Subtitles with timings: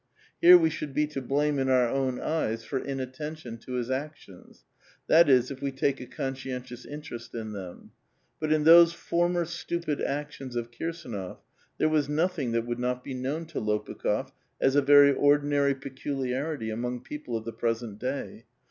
[0.41, 4.65] Here we should be to blame in our own eyes for inattention to his actions;
[5.05, 7.91] that is, if we take a conscientious interest in them.
[8.39, 11.37] But in those former stupid actions of Kirsdnof
[11.77, 16.71] there was nothing that would not be known to Lopukh^f as a ver}' ordinary peculiarity
[16.71, 18.45] among people of the present day.